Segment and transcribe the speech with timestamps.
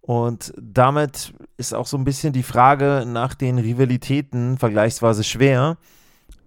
[0.00, 5.78] Und damit ist auch so ein bisschen die Frage nach den Rivalitäten vergleichsweise schwer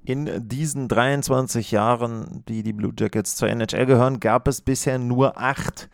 [0.07, 5.37] in diesen 23 Jahren, die die Blue Jackets zur NHL gehören, gab es bisher nur
[5.37, 5.89] acht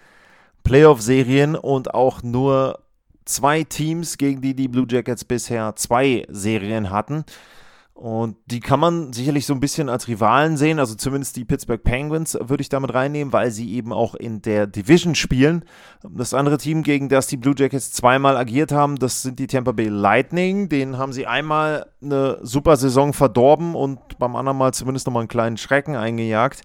[0.63, 2.79] Playoff-Serien und auch nur
[3.25, 7.25] zwei Teams, gegen die die Blue Jackets bisher zwei Serien hatten.
[7.93, 11.81] Und die kann man sicherlich so ein bisschen als Rivalen sehen, also zumindest die Pittsburgh
[11.81, 15.63] Penguins würde ich damit reinnehmen, weil sie eben auch in der Division spielen.
[16.03, 19.73] Das andere Team, gegen das die Blue Jackets zweimal agiert haben, das sind die Tampa
[19.73, 20.69] Bay Lightning.
[20.69, 25.29] Den haben sie einmal eine super Saison verdorben und beim anderen Mal zumindest nochmal einen
[25.29, 26.63] kleinen Schrecken eingejagt.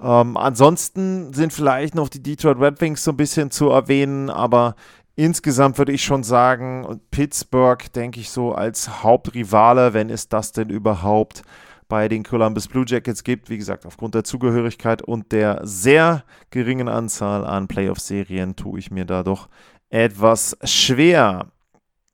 [0.00, 4.76] Ähm, ansonsten sind vielleicht noch die Detroit Red Wings so ein bisschen zu erwähnen, aber
[5.18, 10.70] Insgesamt würde ich schon sagen, Pittsburgh, denke ich so, als Hauptrivale, wenn es das denn
[10.70, 11.42] überhaupt
[11.88, 13.50] bei den Columbus Blue Jackets gibt.
[13.50, 19.06] Wie gesagt, aufgrund der Zugehörigkeit und der sehr geringen Anzahl an Playoff-Serien tue ich mir
[19.06, 19.48] da doch
[19.90, 21.48] etwas schwer.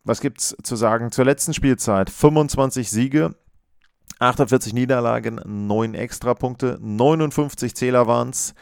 [0.05, 2.09] Was gibt es zu sagen zur letzten Spielzeit?
[2.09, 3.35] 25 Siege,
[4.19, 8.55] 48 Niederlagen, 9 Extrapunkte, 59 Zähler waren es.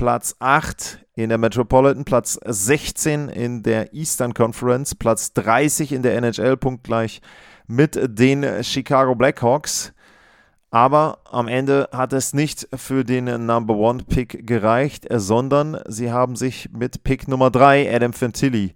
[0.00, 6.16] Platz 8 in der Metropolitan, Platz 16 in der Eastern Conference, Platz 30 in der
[6.16, 7.20] NHL, punktgleich
[7.66, 9.92] mit den Chicago Blackhawks.
[10.70, 16.34] Aber am Ende hat es nicht für den Number One Pick gereicht, sondern sie haben
[16.34, 18.72] sich mit Pick Nummer 3, Adam Fantilli,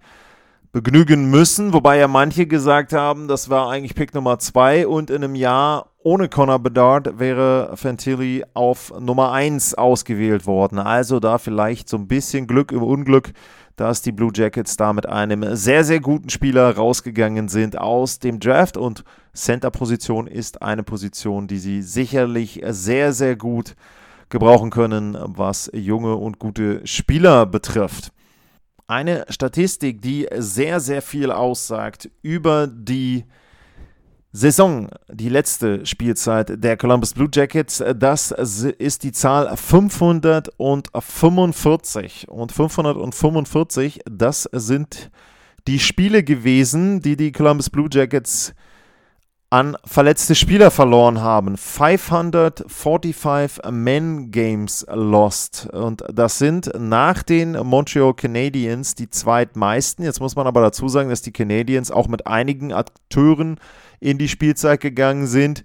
[0.72, 5.24] begnügen müssen, wobei ja manche gesagt haben, das war eigentlich Pick Nummer 2 und in
[5.24, 10.78] einem Jahr ohne Connor Bedard wäre Fantilli auf Nummer 1 ausgewählt worden.
[10.78, 13.32] Also da vielleicht so ein bisschen Glück im Unglück,
[13.76, 18.38] dass die Blue Jackets da mit einem sehr, sehr guten Spieler rausgegangen sind aus dem
[18.38, 23.74] Draft und Center-Position ist eine Position, die sie sicherlich sehr, sehr gut
[24.28, 28.12] gebrauchen können, was junge und gute Spieler betrifft.
[28.86, 33.24] Eine Statistik, die sehr, sehr viel aussagt über die
[34.36, 42.28] Saison, die letzte Spielzeit der Columbus Blue Jackets, das ist die Zahl 545.
[42.28, 45.12] Und 545, das sind
[45.68, 48.52] die Spiele gewesen, die die Columbus Blue Jackets
[49.50, 51.56] an verletzte Spieler verloren haben.
[51.56, 55.68] 545 Men Games lost.
[55.72, 60.04] Und das sind nach den Montreal Canadiens die zweitmeisten.
[60.04, 63.60] Jetzt muss man aber dazu sagen, dass die Canadiens auch mit einigen Akteuren
[64.00, 65.64] in die Spielzeit gegangen sind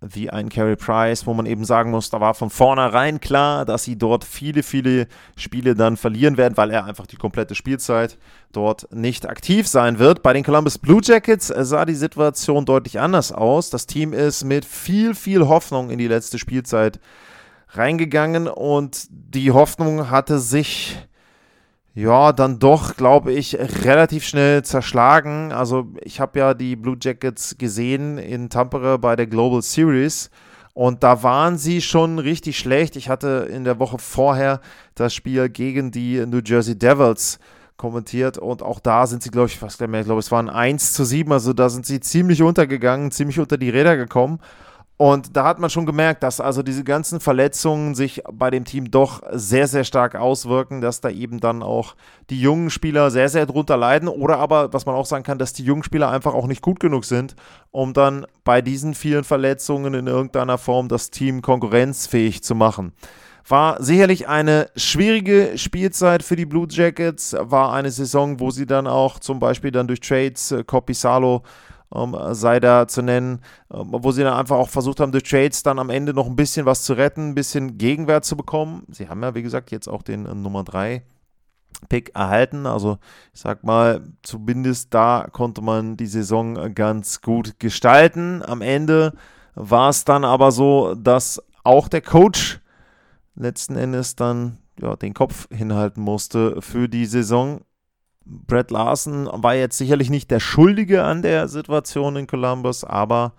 [0.00, 3.84] wie ein Carey Price, wo man eben sagen muss, da war von vornherein klar, dass
[3.84, 8.16] sie dort viele, viele Spiele dann verlieren werden, weil er einfach die komplette Spielzeit
[8.52, 10.22] dort nicht aktiv sein wird.
[10.22, 13.70] Bei den Columbus Blue Jackets sah die Situation deutlich anders aus.
[13.70, 17.00] Das Team ist mit viel, viel Hoffnung in die letzte Spielzeit
[17.70, 20.96] reingegangen und die Hoffnung hatte sich
[21.98, 25.50] ja, dann doch, glaube ich, relativ schnell zerschlagen.
[25.50, 30.30] Also ich habe ja die Blue Jackets gesehen in Tampere bei der Global Series
[30.74, 32.94] und da waren sie schon richtig schlecht.
[32.94, 34.60] Ich hatte in der Woche vorher
[34.94, 37.40] das Spiel gegen die New Jersey Devils
[37.76, 40.92] kommentiert und auch da sind sie, glaube ich, fast mehr, ich glaube, es waren 1
[40.92, 44.38] zu 7, also da sind sie ziemlich untergegangen, ziemlich unter die Räder gekommen.
[44.98, 48.90] Und da hat man schon gemerkt, dass also diese ganzen Verletzungen sich bei dem Team
[48.90, 51.94] doch sehr, sehr stark auswirken, dass da eben dann auch
[52.30, 54.08] die jungen Spieler sehr, sehr drunter leiden.
[54.08, 56.80] Oder aber, was man auch sagen kann, dass die jungen Spieler einfach auch nicht gut
[56.80, 57.36] genug sind,
[57.70, 62.92] um dann bei diesen vielen Verletzungen in irgendeiner Form das Team konkurrenzfähig zu machen.
[63.46, 68.88] War sicherlich eine schwierige Spielzeit für die Blue Jackets, war eine Saison, wo sie dann
[68.88, 71.44] auch zum Beispiel dann durch Trades, äh, Copisalo
[71.94, 73.40] ähm, sei da zu nennen,
[73.72, 76.36] ähm, wo sie dann einfach auch versucht haben, durch Trades dann am Ende noch ein
[76.36, 78.84] bisschen was zu retten, ein bisschen Gegenwert zu bekommen.
[78.90, 81.02] Sie haben ja, wie gesagt, jetzt auch den äh, Nummer 3
[81.88, 82.66] Pick erhalten.
[82.66, 82.98] Also
[83.32, 88.42] ich sag mal, zumindest da konnte man die Saison ganz gut gestalten.
[88.44, 89.12] Am Ende
[89.54, 92.60] war es dann aber so, dass auch der Coach
[93.34, 97.60] letzten Endes dann ja, den Kopf hinhalten musste für die Saison.
[98.28, 103.32] Brett Larson war jetzt sicherlich nicht der Schuldige an der Situation in Columbus, aber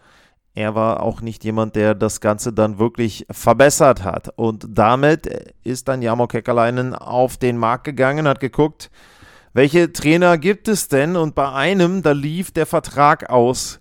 [0.55, 4.33] er war auch nicht jemand, der das Ganze dann wirklich verbessert hat.
[4.35, 8.89] Und damit ist dann Jamo Kekalainen auf den Markt gegangen, hat geguckt,
[9.53, 11.15] welche Trainer gibt es denn?
[11.15, 13.79] Und bei einem, da lief der Vertrag aus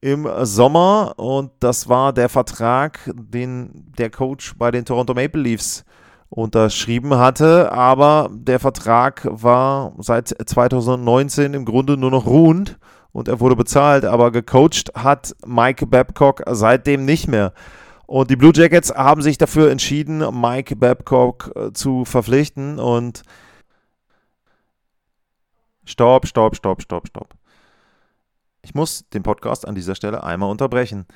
[0.00, 5.84] im Sommer und das war der Vertrag, den der Coach bei den Toronto Maple Leafs
[6.30, 12.78] unterschrieben hatte, aber der Vertrag war seit 2019 im Grunde nur noch ruhend
[13.12, 17.52] und er wurde bezahlt, aber gecoacht hat Mike Babcock seitdem nicht mehr.
[18.06, 23.22] Und die Blue Jackets haben sich dafür entschieden, Mike Babcock äh, zu verpflichten und
[25.90, 27.34] Stopp, stopp, stopp, stopp, stopp.
[28.62, 31.06] Ich muss den Podcast an dieser Stelle einmal unterbrechen.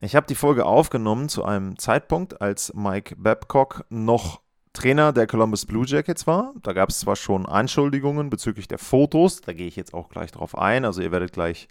[0.00, 4.40] Ich habe die Folge aufgenommen zu einem Zeitpunkt, als Mike Babcock noch
[4.74, 6.52] Trainer der Columbus Blue Jackets war.
[6.62, 10.32] Da gab es zwar schon Anschuldigungen bezüglich der Fotos, da gehe ich jetzt auch gleich
[10.32, 11.68] drauf ein, also ihr werdet gleich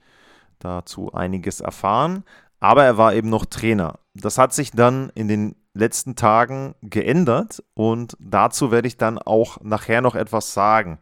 [0.60, 2.24] dazu einiges erfahren,
[2.60, 4.00] aber er war eben noch Trainer.
[4.14, 9.60] Das hat sich dann in den letzten Tagen geändert und dazu werde ich dann auch
[9.62, 11.00] nachher noch etwas sagen.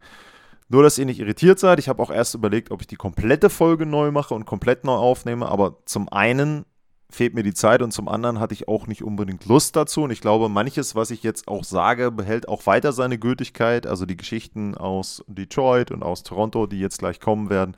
[0.68, 1.78] Nur, dass ihr nicht irritiert seid.
[1.78, 4.94] Ich habe auch erst überlegt, ob ich die komplette Folge neu mache und komplett neu
[4.94, 5.46] aufnehme.
[5.46, 6.64] Aber zum einen
[7.14, 10.02] fehlt mir die Zeit und zum anderen hatte ich auch nicht unbedingt Lust dazu.
[10.02, 13.86] Und ich glaube, manches, was ich jetzt auch sage, behält auch weiter seine Gültigkeit.
[13.86, 17.76] Also die Geschichten aus Detroit und aus Toronto, die jetzt gleich kommen werden.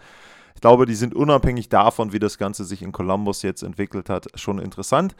[0.54, 4.28] Ich glaube, die sind unabhängig davon, wie das Ganze sich in Columbus jetzt entwickelt hat,
[4.34, 5.16] schon interessant.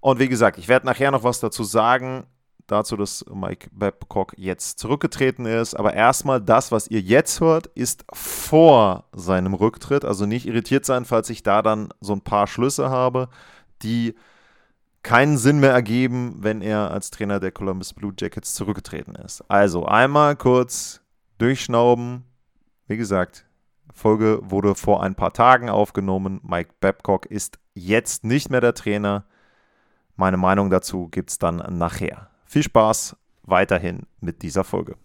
[0.00, 2.24] Und wie gesagt, ich werde nachher noch was dazu sagen
[2.68, 5.74] dazu, dass Mike Babcock jetzt zurückgetreten ist.
[5.74, 10.04] Aber erstmal das, was ihr jetzt hört, ist vor seinem Rücktritt.
[10.04, 13.28] Also nicht irritiert sein, falls ich da dann so ein paar Schlüsse habe,
[13.82, 14.14] die
[15.02, 19.42] keinen Sinn mehr ergeben, wenn er als Trainer der Columbus Blue Jackets zurückgetreten ist.
[19.48, 21.00] Also einmal kurz
[21.38, 22.24] durchschnauben.
[22.86, 23.46] Wie gesagt,
[23.92, 26.40] Folge wurde vor ein paar Tagen aufgenommen.
[26.42, 29.24] Mike Babcock ist jetzt nicht mehr der Trainer.
[30.16, 32.30] Meine Meinung dazu gibt es dann nachher.
[32.44, 34.96] Viel Spaß weiterhin mit dieser Folge.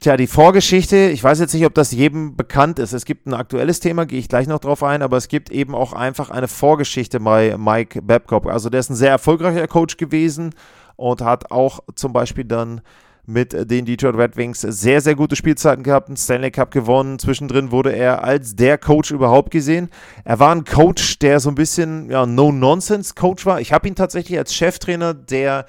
[0.00, 2.92] Tja, die Vorgeschichte, ich weiß jetzt nicht, ob das jedem bekannt ist.
[2.92, 5.74] Es gibt ein aktuelles Thema, gehe ich gleich noch drauf ein, aber es gibt eben
[5.74, 8.46] auch einfach eine Vorgeschichte bei Mike Babcock.
[8.46, 10.54] Also der ist ein sehr erfolgreicher Coach gewesen
[10.94, 12.80] und hat auch zum Beispiel dann
[13.26, 17.18] mit den Detroit Red Wings sehr, sehr gute Spielzeiten gehabt, einen Stanley Cup gewonnen.
[17.18, 19.90] Zwischendrin wurde er als der Coach überhaupt gesehen.
[20.24, 23.60] Er war ein Coach, der so ein bisschen ja, No-Nonsense-Coach war.
[23.60, 25.66] Ich habe ihn tatsächlich als Cheftrainer der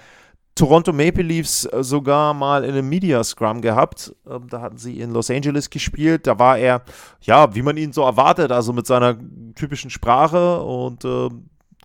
[0.56, 4.13] Toronto Maple Leafs sogar mal in einem Media Scrum gehabt.
[4.30, 6.28] Ähm, da hatten sie in Los Angeles gespielt.
[6.28, 6.81] Da war er,
[7.22, 9.18] ja, wie man ihn so erwartet, also mit seiner
[9.56, 11.30] typischen Sprache und äh,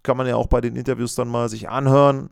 [0.02, 2.30] kann man ja auch bei den Interviews dann mal sich anhören.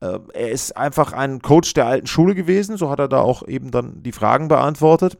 [0.00, 3.46] Äh, er ist einfach ein Coach der alten Schule gewesen, so hat er da auch
[3.46, 5.18] eben dann die Fragen beantwortet.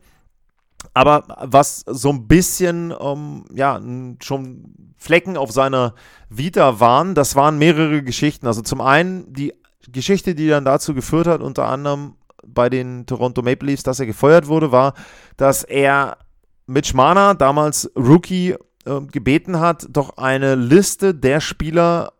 [0.95, 3.81] Aber was so ein bisschen, ähm, ja,
[4.23, 5.95] schon Flecken auf seiner
[6.29, 8.47] Vita waren, das waren mehrere Geschichten.
[8.47, 9.53] Also zum einen die
[9.93, 12.15] Geschichte, die dann dazu geführt hat, unter anderem
[12.47, 14.95] bei den Toronto Maple Leafs, dass er gefeuert wurde, war,
[15.37, 16.19] dass er
[16.67, 18.55] Mitch Marner, damals Rookie,
[18.85, 22.13] äh, gebeten hat, doch eine Liste der Spieler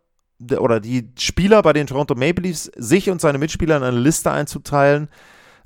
[0.57, 4.31] oder die Spieler bei den Toronto Maple Leafs sich und seine Mitspieler in eine Liste
[4.31, 5.09] einzuteilen,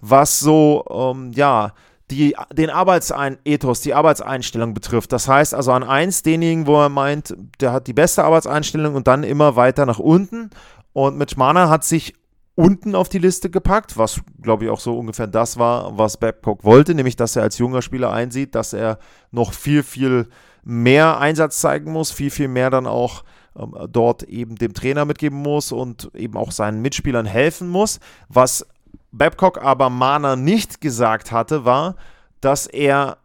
[0.02, 1.74] was so, ähm, ja,
[2.12, 5.12] die, den Arbeitsethos, die Arbeitseinstellung betrifft.
[5.12, 9.08] Das heißt also an eins denjenigen, wo er meint, der hat die beste Arbeitseinstellung und
[9.08, 10.50] dann immer weiter nach unten.
[10.94, 12.14] Und Mitch Marner hat sich
[12.56, 16.64] unten auf die Liste gepackt, was glaube ich auch so ungefähr das war, was Babcock
[16.64, 19.00] wollte, nämlich dass er als junger Spieler einsieht, dass er
[19.32, 20.28] noch viel, viel
[20.64, 23.24] mehr Einsatz zeigen muss, viel, viel mehr dann auch
[23.58, 28.00] ähm, dort eben dem Trainer mitgeben muss und eben auch seinen Mitspielern helfen muss.
[28.30, 28.66] Was
[29.12, 31.96] Babcock aber Mana nicht gesagt hatte, war,
[32.40, 33.18] dass er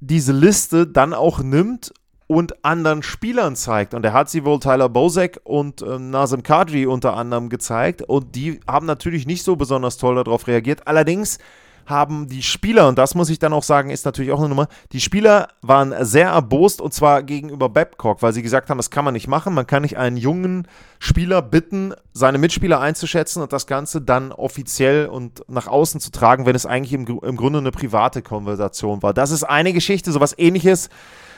[0.00, 1.92] diese Liste dann auch nimmt
[2.32, 3.94] und anderen Spielern zeigt.
[3.94, 8.02] Und er hat sie wohl Tyler Bozek und äh, Nazem Kadri unter anderem gezeigt.
[8.02, 10.86] Und die haben natürlich nicht so besonders toll darauf reagiert.
[10.86, 11.38] Allerdings
[11.86, 14.68] haben die Spieler, und das muss ich dann auch sagen, ist natürlich auch eine Nummer,
[14.92, 19.04] die Spieler waren sehr erbost und zwar gegenüber Babcock, weil sie gesagt haben, das kann
[19.04, 19.52] man nicht machen.
[19.52, 20.68] Man kann nicht einen jungen
[21.00, 26.46] Spieler bitten, seine Mitspieler einzuschätzen und das Ganze dann offiziell und nach außen zu tragen,
[26.46, 29.12] wenn es eigentlich im, im Grunde eine private Konversation war.
[29.12, 30.88] Das ist eine Geschichte, sowas ähnliches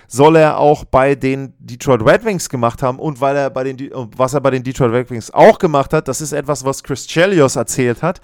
[0.07, 3.91] soll er auch bei den Detroit Red Wings gemacht haben und weil er bei den,
[4.17, 7.07] was er bei den Detroit Red Wings auch gemacht hat, das ist etwas, was Chris
[7.07, 8.21] Chelios erzählt hat.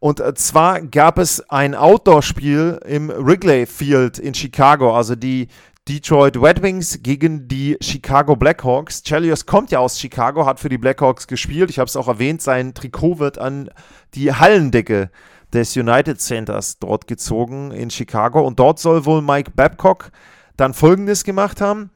[0.00, 5.48] Und äh, zwar gab es ein Outdoor-Spiel im Wrigley Field in Chicago, also die
[5.88, 9.02] Detroit Red Wings gegen die Chicago Blackhawks.
[9.02, 11.70] Chelios kommt ja aus Chicago, hat für die Blackhawks gespielt.
[11.70, 13.70] Ich habe es auch erwähnt, sein Trikot wird an
[14.14, 15.10] die Hallendecke
[15.54, 18.46] des United Centers dort gezogen in Chicago.
[18.46, 20.10] Und dort soll wohl Mike Babcock
[20.58, 21.90] dann Folgendes gemacht haben.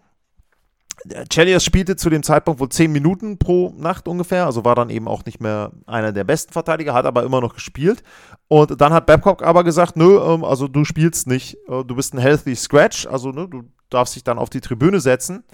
[1.30, 5.08] Chelios spielte zu dem Zeitpunkt wohl 10 Minuten pro Nacht ungefähr, also war dann eben
[5.08, 8.02] auch nicht mehr einer der besten Verteidiger, hat aber immer noch gespielt.
[8.48, 12.14] Und dann hat Babcock aber gesagt, nö, ähm, also du spielst nicht, äh, du bist
[12.14, 15.44] ein healthy scratch, also ne, du darfst dich dann auf die Tribüne setzen.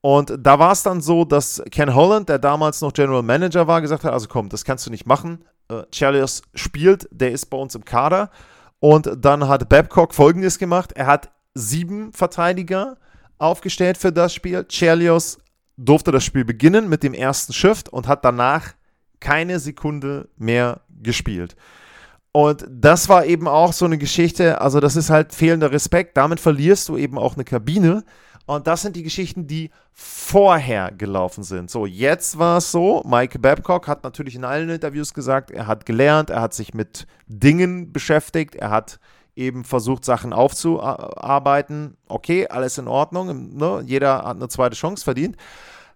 [0.00, 3.80] Und da war es dann so, dass Ken Holland, der damals noch General Manager war,
[3.80, 5.44] gesagt hat, also komm, das kannst du nicht machen.
[5.68, 8.30] Äh, Chelios spielt, der ist bei uns im Kader.
[8.80, 12.96] Und dann hat Babcock folgendes gemacht, er hat sieben Verteidiger
[13.38, 14.64] aufgestellt für das Spiel.
[14.64, 15.38] Chelios
[15.76, 18.74] durfte das Spiel beginnen mit dem ersten Shift und hat danach
[19.20, 21.56] keine Sekunde mehr gespielt.
[22.32, 26.16] Und das war eben auch so eine Geschichte, also das ist halt fehlender Respekt.
[26.16, 28.04] Damit verlierst du eben auch eine Kabine.
[28.46, 31.70] Und das sind die Geschichten, die vorher gelaufen sind.
[31.70, 35.86] So, jetzt war es so, Mike Babcock hat natürlich in allen Interviews gesagt, er hat
[35.86, 38.98] gelernt, er hat sich mit Dingen beschäftigt, er hat
[39.36, 41.96] eben versucht, Sachen aufzuarbeiten.
[42.08, 43.56] Okay, alles in Ordnung.
[43.56, 43.82] Ne?
[43.86, 45.36] Jeder hat eine zweite Chance verdient.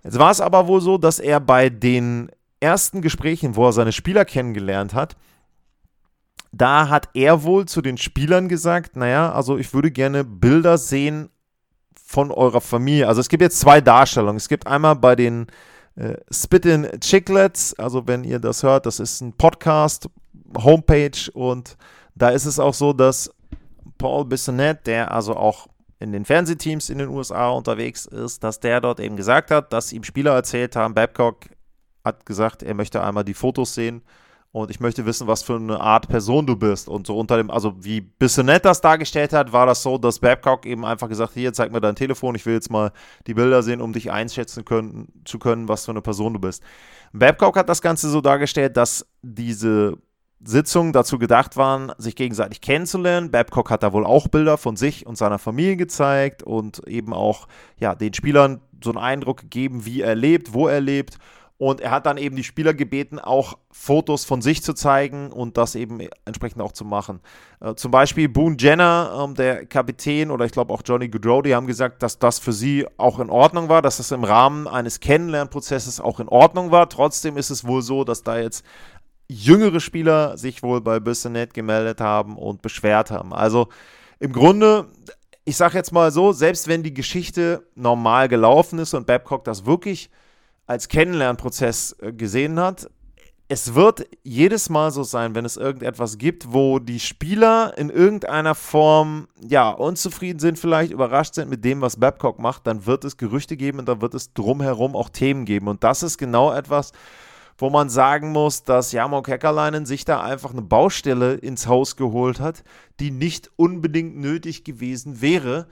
[0.02, 2.30] Jetzt war es aber wohl so, dass er bei den
[2.60, 5.16] ersten Gesprächen, wo er seine Spieler kennengelernt hat,
[6.50, 11.28] da hat er wohl zu den Spielern gesagt, naja, also ich würde gerne Bilder sehen
[12.04, 13.06] von eurer Familie.
[13.06, 14.38] Also es gibt jetzt zwei Darstellungen.
[14.38, 15.46] Es gibt einmal bei den
[15.94, 20.08] äh, Spittin Chicklets, also wenn ihr das hört, das ist ein Podcast,
[20.56, 21.76] Homepage und
[22.18, 23.30] da ist es auch so, dass
[23.96, 25.68] Paul Bissonnette, der also auch
[26.00, 29.92] in den Fernsehteams in den USA unterwegs ist, dass der dort eben gesagt hat, dass
[29.92, 31.46] ihm Spieler erzählt haben, Babcock
[32.04, 34.02] hat gesagt, er möchte einmal die Fotos sehen
[34.52, 36.88] und ich möchte wissen, was für eine Art Person du bist.
[36.88, 40.64] Und so unter dem, also wie Bissonnette das dargestellt hat, war das so, dass Babcock
[40.66, 42.92] eben einfach gesagt, hier, zeig mir dein Telefon, ich will jetzt mal
[43.26, 46.62] die Bilder sehen, um dich einschätzen können, zu können, was für eine Person du bist.
[47.12, 49.98] Babcock hat das Ganze so dargestellt, dass diese
[50.44, 53.30] Sitzungen dazu gedacht waren, sich gegenseitig kennenzulernen.
[53.30, 57.48] Babcock hat da wohl auch Bilder von sich und seiner Familie gezeigt und eben auch
[57.78, 61.18] ja, den Spielern so einen Eindruck gegeben, wie er lebt, wo er lebt.
[61.60, 65.56] Und er hat dann eben die Spieler gebeten, auch Fotos von sich zu zeigen und
[65.56, 67.18] das eben entsprechend auch zu machen.
[67.60, 71.56] Äh, zum Beispiel Boone Jenner, ähm, der Kapitän, oder ich glaube auch Johnny Goodrow, die
[71.56, 75.00] haben gesagt, dass das für sie auch in Ordnung war, dass das im Rahmen eines
[75.00, 76.88] Kennenlernprozesses auch in Ordnung war.
[76.88, 78.64] Trotzdem ist es wohl so, dass da jetzt
[79.28, 83.32] jüngere Spieler sich wohl bei Bissonnet gemeldet haben und beschwert haben.
[83.32, 83.68] Also
[84.18, 84.88] im Grunde,
[85.44, 89.66] ich sage jetzt mal so, selbst wenn die Geschichte normal gelaufen ist und Babcock das
[89.66, 90.10] wirklich
[90.66, 92.90] als Kennenlernprozess äh, gesehen hat,
[93.50, 98.54] es wird jedes Mal so sein, wenn es irgendetwas gibt, wo die Spieler in irgendeiner
[98.54, 103.16] Form ja unzufrieden sind, vielleicht überrascht sind mit dem, was Babcock macht, dann wird es
[103.16, 105.68] Gerüchte geben und dann wird es drumherum auch Themen geben.
[105.68, 106.92] Und das ist genau etwas,
[107.58, 112.38] wo man sagen muss, dass Jarmo Kekkerleinen sich da einfach eine Baustelle ins Haus geholt
[112.38, 112.62] hat,
[113.00, 115.66] die nicht unbedingt nötig gewesen wäre.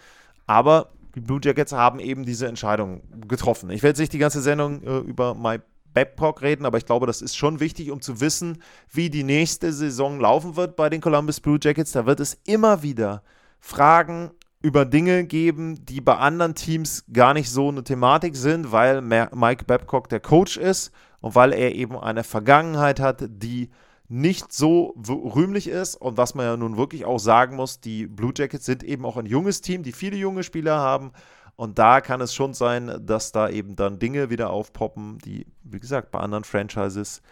[0.47, 3.71] Aber die Blue Jackets haben eben diese Entscheidung getroffen.
[3.71, 5.61] Ich werde nicht die ganze Sendung äh, über My
[5.95, 8.63] Babcock reden, aber ich glaube, das ist schon wichtig, um zu wissen,
[8.93, 11.93] wie die nächste Saison laufen wird bei den Columbus Blue Jackets.
[11.93, 13.23] Da wird es immer wieder
[13.61, 19.01] Fragen über Dinge geben, die bei anderen Teams gar nicht so eine Thematik sind, weil
[19.01, 23.71] Mike Babcock der Coach ist und weil er eben eine Vergangenheit hat, die
[24.09, 28.33] nicht so rühmlich ist und was man ja nun wirklich auch sagen muss, die Blue
[28.37, 31.13] Jackets sind eben auch ein junges Team, die viele junge Spieler haben
[31.57, 35.81] und da kann es schon sein, dass da eben dann Dinge wieder aufpoppen, die, wie
[35.81, 37.23] gesagt, bei anderen Franchises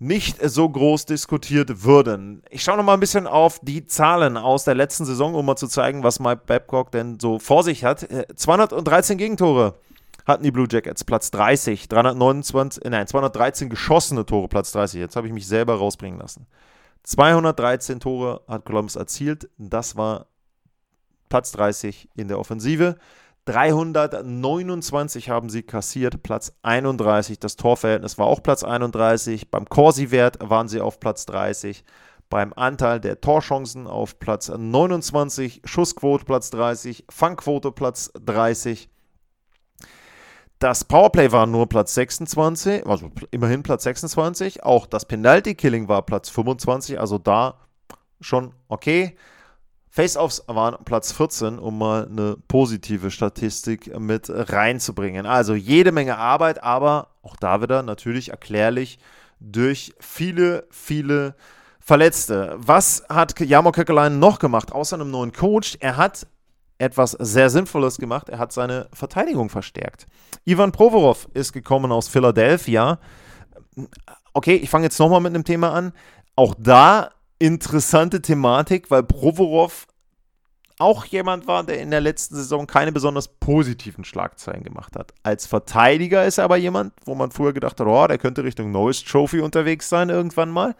[0.00, 2.42] nicht so groß diskutiert würden.
[2.50, 5.56] Ich schaue noch mal ein bisschen auf die Zahlen aus der letzten Saison, um mal
[5.56, 8.08] zu zeigen, was Mike Babcock denn so vor sich hat.
[8.34, 9.74] 213 äh, Gegentore
[10.30, 15.00] hatten die Blue Jackets Platz 30, 329, nein, 213 geschossene Tore, Platz 30.
[15.00, 16.46] Jetzt habe ich mich selber rausbringen lassen.
[17.02, 20.26] 213 Tore hat Columbus erzielt, das war
[21.28, 22.96] Platz 30 in der Offensive.
[23.46, 27.38] 329 haben sie kassiert, Platz 31.
[27.38, 29.50] Das Torverhältnis war auch Platz 31.
[29.50, 31.84] Beim Corsi-Wert waren sie auf Platz 30.
[32.28, 38.88] beim Anteil der Torchancen auf Platz 29, Schussquote Platz 30, Fangquote Platz 30.
[40.60, 44.62] Das Powerplay war nur Platz 26, also immerhin Platz 26.
[44.62, 47.54] Auch das Penalty Killing war Platz 25, also da
[48.20, 49.16] schon okay.
[49.88, 55.24] Face-Offs waren Platz 14, um mal eine positive Statistik mit reinzubringen.
[55.24, 58.98] Also jede Menge Arbeit, aber auch da wieder natürlich erklärlich
[59.40, 61.36] durch viele, viele
[61.80, 62.54] Verletzte.
[62.58, 65.78] Was hat Jamo Köckelein noch gemacht, außer einem neuen Coach?
[65.80, 66.26] Er hat
[66.80, 68.28] etwas sehr Sinnvolles gemacht.
[68.30, 70.06] Er hat seine Verteidigung verstärkt.
[70.44, 72.98] Ivan Provorov ist gekommen aus Philadelphia.
[74.32, 75.92] Okay, ich fange jetzt nochmal mit einem Thema an.
[76.36, 79.86] Auch da interessante Thematik, weil Provorov
[80.78, 85.12] auch jemand war, der in der letzten Saison keine besonders positiven Schlagzeilen gemacht hat.
[85.22, 88.70] Als Verteidiger ist er aber jemand, wo man früher gedacht hat, oh, der könnte Richtung
[88.70, 90.74] Neues Trophy unterwegs sein irgendwann mal.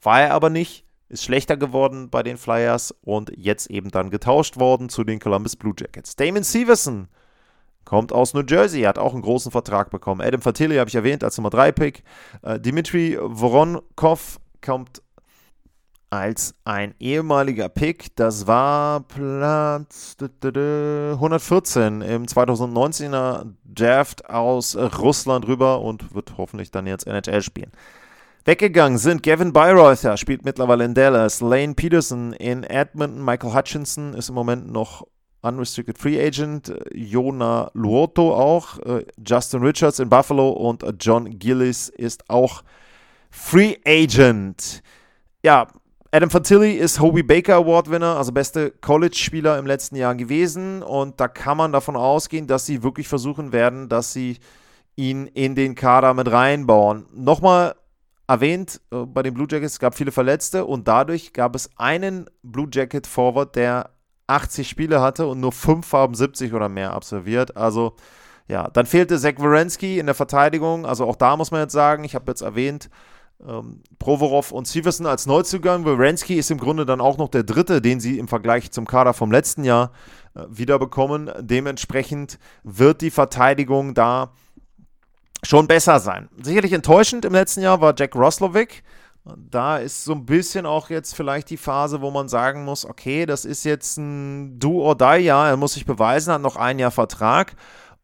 [0.00, 4.58] War er aber nicht ist schlechter geworden bei den Flyers und jetzt eben dann getauscht
[4.58, 6.16] worden zu den Columbus Blue Jackets.
[6.16, 7.08] Damon Severson
[7.84, 10.20] kommt aus New Jersey, hat auch einen großen Vertrag bekommen.
[10.20, 12.02] Adam Fatilli habe ich erwähnt als Nummer 3-Pick.
[12.42, 15.02] Äh, Dimitri Voronkov kommt
[16.08, 18.14] als ein ehemaliger Pick.
[18.16, 27.06] Das war Platz 114 im 2019er Draft aus Russland rüber und wird hoffentlich dann jetzt
[27.06, 27.72] NHL spielen.
[28.44, 34.30] Weggegangen sind Gavin Bayreuther, spielt mittlerweile in Dallas, Lane Peterson in Edmonton, Michael Hutchinson ist
[34.30, 35.06] im Moment noch
[35.42, 42.28] Unrestricted Free Agent, Jona Luoto auch, äh, Justin Richards in Buffalo und John Gillis ist
[42.28, 42.64] auch
[43.30, 44.82] Free Agent.
[45.44, 45.68] Ja,
[46.10, 50.82] Adam Fantilli ist Hobie Baker Award Winner, also beste College-Spieler im letzten Jahr gewesen.
[50.82, 54.38] Und da kann man davon ausgehen, dass sie wirklich versuchen werden, dass sie
[54.94, 57.06] ihn in den Kader mit reinbauen.
[57.14, 57.76] Nochmal
[58.32, 62.68] erwähnt, äh, bei den Blue Jackets gab viele Verletzte und dadurch gab es einen Blue
[62.72, 63.90] Jacket Forward, der
[64.26, 67.56] 80 Spiele hatte und nur 5 haben 70 oder mehr absolviert.
[67.56, 67.96] Also
[68.48, 70.86] ja, dann fehlte Zach Wierenski in der Verteidigung.
[70.86, 72.88] Also auch da muss man jetzt sagen, ich habe jetzt erwähnt,
[73.46, 75.84] ähm, Provorov und Severson als Neuzugang.
[75.84, 79.12] Wierenski ist im Grunde dann auch noch der dritte, den sie im Vergleich zum Kader
[79.12, 79.92] vom letzten Jahr
[80.34, 81.30] äh, wiederbekommen.
[81.40, 84.32] Dementsprechend wird die Verteidigung da
[85.42, 86.28] schon besser sein.
[86.42, 88.82] Sicherlich enttäuschend im letzten Jahr war Jack Roslovic.
[89.24, 93.24] Da ist so ein bisschen auch jetzt vielleicht die Phase, wo man sagen muss, okay,
[93.24, 96.78] das ist jetzt ein Do or Die Jahr, er muss sich beweisen, hat noch ein
[96.78, 97.54] Jahr Vertrag.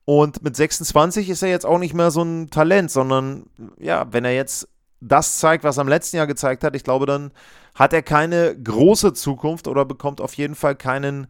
[0.05, 3.47] Und mit 26 ist er jetzt auch nicht mehr so ein Talent, sondern
[3.79, 4.69] ja, wenn er jetzt
[5.01, 7.33] das zeigt, was er im letzten Jahr gezeigt hat, ich glaube, dann
[7.75, 11.27] hat er keine große Zukunft oder bekommt auf jeden Fall keinen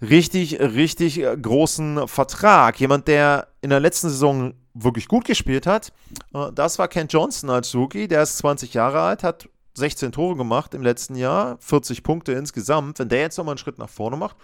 [0.00, 2.78] richtig, richtig großen Vertrag.
[2.78, 5.92] Jemand, der in der letzten Saison wirklich gut gespielt hat.
[6.34, 10.36] Äh, das war Ken Johnson als Rookie, der ist 20 Jahre alt, hat 16 Tore
[10.36, 12.98] gemacht im letzten Jahr, 40 Punkte insgesamt.
[12.98, 14.36] Wenn der jetzt nochmal einen Schritt nach vorne macht,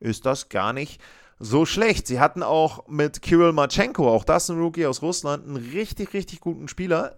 [0.00, 1.00] ist das gar nicht
[1.38, 2.06] so schlecht.
[2.06, 6.40] Sie hatten auch mit Kirill Marchenko, auch das ein Rookie aus Russland, einen richtig, richtig
[6.40, 7.16] guten Spieler.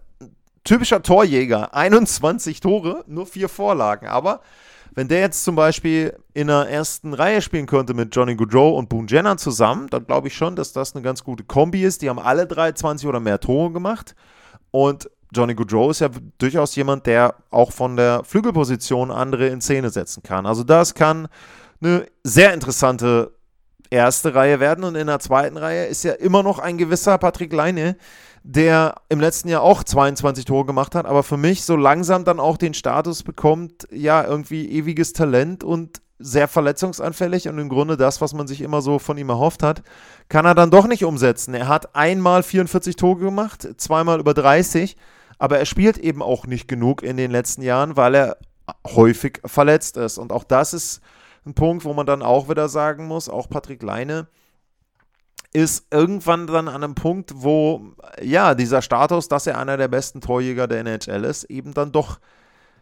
[0.63, 4.41] Typischer Torjäger, 21 Tore, nur vier Vorlagen, aber
[4.93, 8.89] wenn der jetzt zum Beispiel in der ersten Reihe spielen könnte mit Johnny Goudreau und
[8.89, 12.01] Boone Jenner zusammen, dann glaube ich schon, dass das eine ganz gute Kombi ist.
[12.01, 14.15] Die haben alle drei 20 oder mehr Tore gemacht.
[14.71, 19.89] Und Johnny Goudreau ist ja durchaus jemand, der auch von der Flügelposition andere in Szene
[19.89, 20.45] setzen kann.
[20.45, 21.29] Also das kann
[21.81, 23.31] eine sehr interessante
[23.89, 24.83] erste Reihe werden.
[24.83, 27.97] Und in der zweiten Reihe ist ja immer noch ein gewisser Patrick Leine,
[28.43, 32.39] der im letzten Jahr auch 22 Tore gemacht hat, aber für mich so langsam dann
[32.39, 38.21] auch den Status bekommt, ja, irgendwie ewiges Talent und sehr verletzungsanfällig und im Grunde das,
[38.21, 39.83] was man sich immer so von ihm erhofft hat,
[40.29, 41.53] kann er dann doch nicht umsetzen.
[41.53, 44.97] Er hat einmal 44 Tore gemacht, zweimal über 30,
[45.39, 48.37] aber er spielt eben auch nicht genug in den letzten Jahren, weil er
[48.87, 50.17] häufig verletzt ist.
[50.17, 51.01] Und auch das ist
[51.45, 54.27] ein Punkt, wo man dann auch wieder sagen muss, auch Patrick Leine,
[55.53, 57.81] ist irgendwann dann an einem Punkt, wo
[58.21, 62.19] ja, dieser Status, dass er einer der besten Torjäger der NHL ist, eben dann doch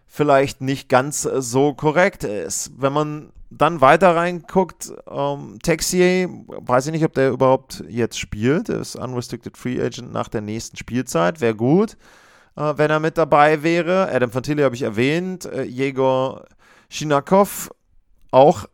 [0.06, 2.72] vielleicht nicht ganz so korrekt ist.
[2.78, 8.70] Wenn man dann weiter reinguckt, ähm, Texier, weiß ich nicht, ob der überhaupt jetzt spielt,
[8.70, 11.98] ist Unrestricted Free Agent nach der nächsten Spielzeit, wäre gut,
[12.56, 14.10] äh, wenn er mit dabei wäre.
[14.12, 16.46] Adam Fantilli habe ich erwähnt, äh, Jegor
[16.90, 17.72] Shinakov
[18.32, 18.68] auch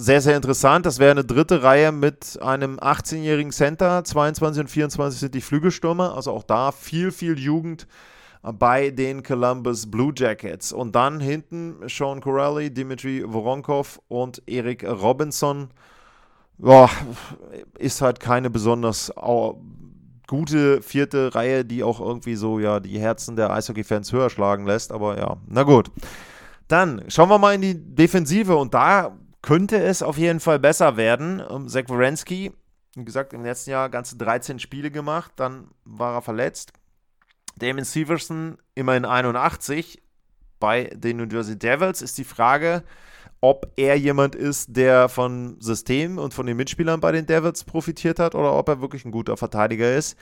[0.00, 0.86] sehr, sehr interessant.
[0.86, 4.04] Das wäre eine dritte Reihe mit einem 18-jährigen Center.
[4.04, 6.14] 22 und 24 sind die Flügelstürmer.
[6.14, 7.88] Also auch da viel, viel Jugend
[8.40, 10.72] bei den Columbus Blue Jackets.
[10.72, 15.70] Und dann hinten Sean Corelli, Dimitri Voronkov und Erik Robinson.
[16.58, 16.88] Boah,
[17.76, 19.12] ist halt keine besonders
[20.28, 24.92] gute vierte Reihe, die auch irgendwie so ja die Herzen der Eishockey-Fans höher schlagen lässt.
[24.92, 25.90] Aber ja, na gut.
[26.68, 30.96] Dann schauen wir mal in die Defensive und da könnte es auf jeden Fall besser
[30.96, 31.40] werden.
[31.40, 32.52] Um, Zach Wierenski,
[32.94, 36.72] wie gesagt, im letzten Jahr ganze 13 Spiele gemacht, dann war er verletzt.
[37.56, 40.02] Damon Severson immerhin 81.
[40.60, 42.82] Bei den New Jersey Devils ist die Frage,
[43.40, 48.18] ob er jemand ist, der von System und von den Mitspielern bei den Devils profitiert
[48.18, 50.16] hat oder ob er wirklich ein guter Verteidiger ist.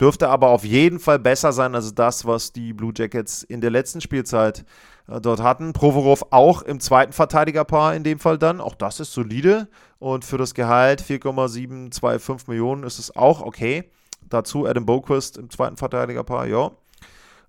[0.00, 3.70] Dürfte aber auf jeden Fall besser sein als das, was die Blue Jackets in der
[3.70, 4.64] letzten Spielzeit
[5.06, 5.74] äh, dort hatten.
[5.74, 8.60] Provorov auch im zweiten Verteidigerpaar in dem Fall dann.
[8.60, 9.68] Auch das ist solide.
[9.98, 13.90] Und für das Gehalt 4,725 Millionen ist es auch okay.
[14.28, 16.70] Dazu Adam Boquist im zweiten Verteidigerpaar, ja.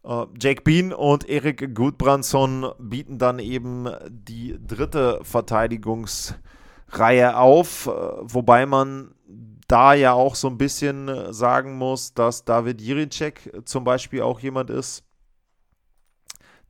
[0.05, 8.65] Uh, Jake Bean und Erik Gudbrandsson bieten dann eben die dritte Verteidigungsreihe auf, uh, wobei
[8.65, 9.15] man
[9.69, 14.69] da ja auch so ein bisschen sagen muss, dass David Jiricek zum Beispiel auch jemand
[14.69, 15.05] ist,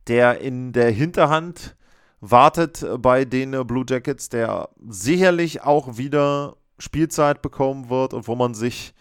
[0.06, 1.76] der in der Hinterhand
[2.20, 8.54] wartet bei den Blue Jackets, der sicherlich auch wieder Spielzeit bekommen wird und wo man
[8.54, 8.94] sich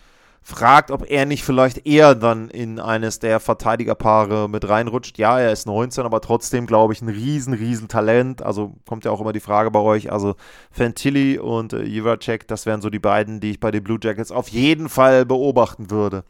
[0.43, 5.17] fragt, ob er nicht vielleicht eher dann in eines der Verteidigerpaare mit reinrutscht.
[5.17, 8.41] Ja, er ist 19, aber trotzdem, glaube ich, ein riesen, riesen Talent.
[8.41, 10.11] Also kommt ja auch immer die Frage bei euch.
[10.11, 10.35] Also
[10.69, 14.31] Fantilli und äh, Juracek, das wären so die beiden, die ich bei den Blue Jackets
[14.31, 16.25] auf jeden Fall beobachten würde.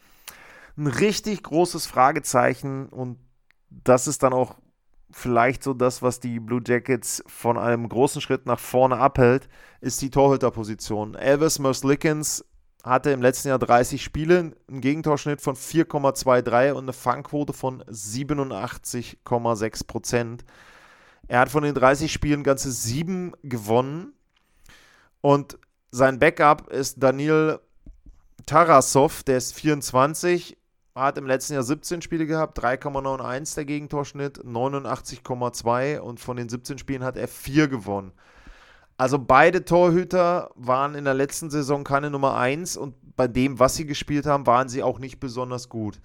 [0.77, 3.17] Ein richtig großes Fragezeichen und
[3.69, 4.55] das ist dann auch
[5.11, 9.47] vielleicht so das, was die Blue Jackets von einem großen Schritt nach vorne abhält,
[9.81, 11.15] ist die Torhüterposition.
[11.15, 12.45] Elvis Merslickens
[12.83, 19.87] hatte im letzten Jahr 30 Spiele, einen Gegentorschnitt von 4,23 und eine Fangquote von 87,6
[19.87, 20.43] Prozent.
[21.27, 24.13] Er hat von den 30 Spielen ganze sieben gewonnen
[25.21, 25.57] und
[25.91, 27.59] sein Backup ist Daniel
[28.45, 30.57] Tarasov, der ist 24,
[30.95, 36.77] hat im letzten Jahr 17 Spiele gehabt, 3,91 der Gegentorschnitt, 89,2 und von den 17
[36.77, 38.11] Spielen hat er 4 gewonnen.
[39.03, 43.75] Also beide Torhüter waren in der letzten Saison keine Nummer 1 und bei dem, was
[43.75, 45.99] sie gespielt haben, waren sie auch nicht besonders gut.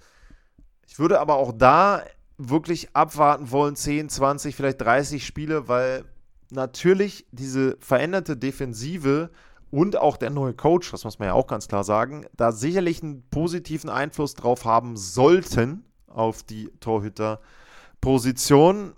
[0.85, 2.03] Ich würde aber auch da
[2.37, 6.03] wirklich abwarten wollen, 10, 20, vielleicht 30 Spiele, weil
[6.49, 9.29] natürlich diese veränderte Defensive
[9.71, 13.01] und auch der neue Coach, das muss man ja auch ganz klar sagen, da sicherlich
[13.01, 18.91] einen positiven Einfluss drauf haben sollten auf die Torhüterposition.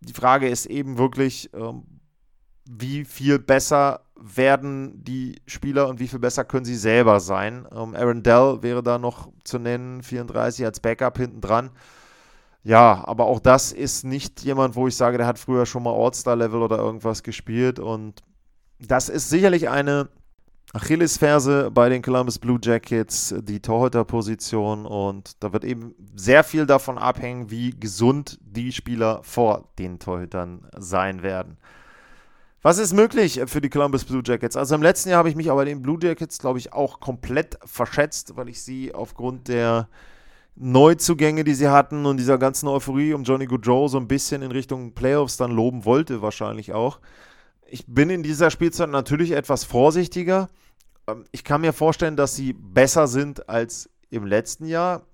[0.00, 1.84] Die Frage ist eben wirklich, ähm,
[2.68, 7.66] wie viel besser werden die Spieler und wie viel besser können sie selber sein.
[7.70, 11.70] Ähm, Aaron Dell wäre da noch zu nennen, 34 als Backup hinten dran.
[12.62, 15.94] Ja, aber auch das ist nicht jemand, wo ich sage, der hat früher schon mal
[15.94, 17.78] All-Star-Level oder irgendwas gespielt.
[17.78, 18.24] Und
[18.80, 20.08] das ist sicherlich eine
[20.72, 24.84] Achillesferse bei den Columbus Blue Jackets, die Torhüterposition.
[24.84, 30.66] Und da wird eben sehr viel davon abhängen, wie gesund die Spieler vor den Torhütern
[30.76, 31.58] sein werden.
[32.66, 34.56] Was ist möglich für die Columbus Blue Jackets?
[34.56, 37.56] Also im letzten Jahr habe ich mich aber den Blue Jackets, glaube ich, auch komplett
[37.64, 39.88] verschätzt, weil ich sie aufgrund der
[40.56, 44.50] Neuzugänge, die sie hatten und dieser ganzen Euphorie um Johnny Goodrow so ein bisschen in
[44.50, 46.98] Richtung Playoffs dann loben wollte, wahrscheinlich auch.
[47.68, 50.48] Ich bin in dieser Spielzeit natürlich etwas vorsichtiger.
[51.06, 55.06] Ähm, ich kann mir vorstellen, dass sie besser sind als im letzten Jahr.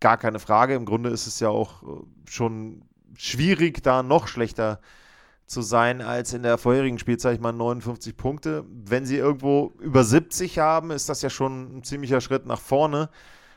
[0.00, 0.74] Gar keine Frage.
[0.74, 1.86] Im Grunde ist es ja auch äh,
[2.28, 2.82] schon
[3.16, 5.05] schwierig, da noch schlechter zu
[5.46, 7.34] zu sein als in der vorherigen Spielzeit.
[7.36, 8.64] Ich meine 59 Punkte.
[8.68, 13.08] Wenn sie irgendwo über 70 haben, ist das ja schon ein ziemlicher Schritt nach vorne.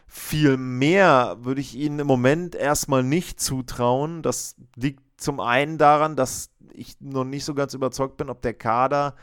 [0.08, 4.22] Viel mehr würde ich ihnen im Moment erstmal nicht zutrauen.
[4.22, 8.54] Das liegt zum einen daran, dass ich noch nicht so ganz überzeugt bin, ob der
[8.54, 9.16] Kader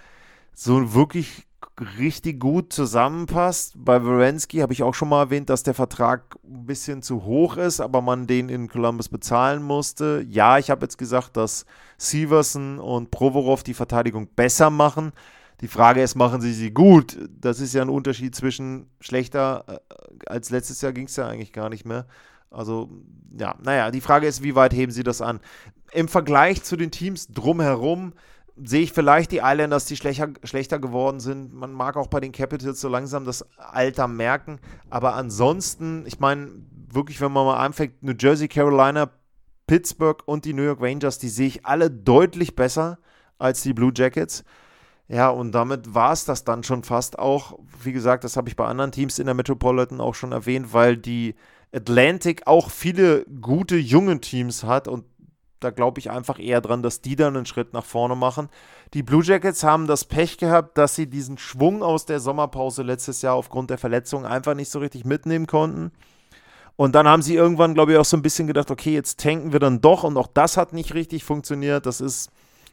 [0.54, 1.45] so wirklich
[1.98, 3.74] richtig gut zusammenpasst.
[3.76, 7.56] Bei Werensky habe ich auch schon mal erwähnt, dass der Vertrag ein bisschen zu hoch
[7.56, 10.24] ist, aber man den in Columbus bezahlen musste.
[10.28, 11.66] Ja, ich habe jetzt gesagt, dass
[11.98, 15.12] Severson und Provorov die Verteidigung besser machen.
[15.60, 17.18] Die Frage ist, machen sie sie gut?
[17.40, 19.78] Das ist ja ein Unterschied zwischen schlechter äh,
[20.26, 22.06] als letztes Jahr ging es ja eigentlich gar nicht mehr.
[22.50, 22.88] Also,
[23.38, 25.40] ja, naja, die Frage ist, wie weit heben sie das an?
[25.92, 28.12] Im Vergleich zu den Teams drumherum
[28.62, 31.52] sehe ich vielleicht die Islanders, die schlechter, schlechter geworden sind.
[31.52, 34.58] Man mag auch bei den Capitals so langsam das Alter merken.
[34.88, 36.50] Aber ansonsten, ich meine,
[36.90, 39.10] wirklich, wenn man mal anfängt, New Jersey, Carolina,
[39.66, 42.98] Pittsburgh und die New York Rangers, die sehe ich alle deutlich besser
[43.38, 44.44] als die Blue Jackets.
[45.08, 47.58] Ja, und damit war es das dann schon fast auch.
[47.82, 50.96] Wie gesagt, das habe ich bei anderen Teams in der Metropolitan auch schon erwähnt, weil
[50.96, 51.34] die
[51.72, 55.04] Atlantic auch viele gute junge Teams hat und
[55.60, 58.48] da glaube ich einfach eher dran, dass die dann einen Schritt nach vorne machen.
[58.94, 63.22] Die Blue Jackets haben das Pech gehabt, dass sie diesen Schwung aus der Sommerpause letztes
[63.22, 65.92] Jahr aufgrund der Verletzung einfach nicht so richtig mitnehmen konnten.
[66.76, 69.52] Und dann haben sie irgendwann, glaube ich, auch so ein bisschen gedacht, okay, jetzt tanken
[69.52, 70.04] wir dann doch.
[70.04, 71.86] Und auch das hat nicht richtig funktioniert.
[71.86, 72.30] Das ist,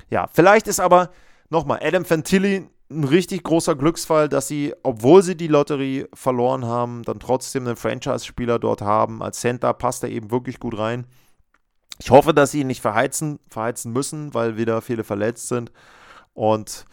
[0.09, 1.09] ja, vielleicht ist aber,
[1.49, 7.03] nochmal, Adam Fantilli ein richtig großer Glücksfall, dass sie, obwohl sie die Lotterie verloren haben,
[7.03, 9.23] dann trotzdem einen Franchise-Spieler dort haben.
[9.23, 11.07] Als Center passt er eben wirklich gut rein.
[11.99, 15.71] Ich hoffe, dass sie ihn nicht verheizen, verheizen müssen, weil wieder viele verletzt sind.
[16.33, 16.85] Und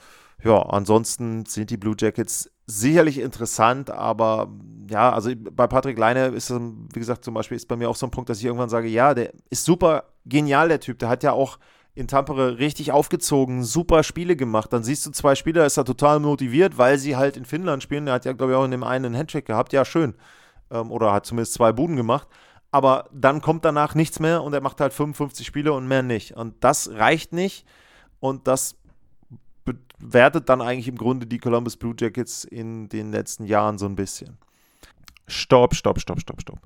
[0.42, 4.50] ja, ansonsten sind die Blue Jackets sicherlich interessant, aber
[4.88, 8.06] ja, also bei Patrick Leine ist, wie gesagt, zum Beispiel ist bei mir auch so
[8.06, 10.98] ein Punkt, dass ich irgendwann sage, ja, der ist super genial, der Typ.
[10.98, 11.58] Der hat ja auch
[11.94, 14.72] in Tampere richtig aufgezogen, super Spiele gemacht.
[14.72, 18.06] Dann siehst du zwei Spieler, ist er total motiviert, weil sie halt in Finnland spielen.
[18.06, 19.72] Der hat ja, glaube ich, auch in dem einen einen Handshake gehabt.
[19.72, 20.14] Ja, schön.
[20.70, 22.28] Ähm, oder hat zumindest zwei Buden gemacht.
[22.72, 26.36] Aber dann kommt danach nichts mehr und er macht halt 55 Spiele und mehr nicht.
[26.36, 27.66] Und das reicht nicht.
[28.20, 28.76] Und das
[29.64, 33.96] bewertet dann eigentlich im Grunde die Columbus Blue Jackets in den letzten Jahren so ein
[33.96, 34.38] bisschen.
[35.26, 36.60] Stopp, stopp, stopp, stopp, stopp.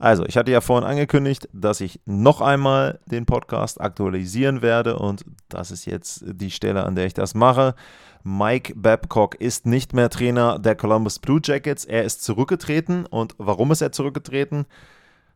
[0.00, 5.24] Also, ich hatte ja vorhin angekündigt, dass ich noch einmal den Podcast aktualisieren werde und
[5.48, 7.74] das ist jetzt die Stelle, an der ich das mache.
[8.22, 11.84] Mike Babcock ist nicht mehr Trainer der Columbus Blue Jackets.
[11.84, 14.66] Er ist zurückgetreten und warum ist er zurückgetreten?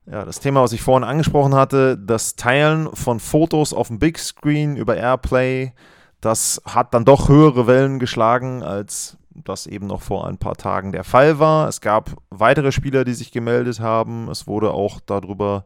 [0.06, 4.18] Ja, das Thema, was ich vorhin angesprochen hatte, das Teilen von Fotos auf dem Big
[4.18, 5.72] Screen über Airplay,
[6.20, 10.92] das hat dann doch höhere Wellen geschlagen, als das eben noch vor ein paar Tagen
[10.92, 11.68] der Fall war.
[11.68, 14.28] Es gab weitere Spieler, die sich gemeldet haben.
[14.28, 15.64] Es wurde auch darüber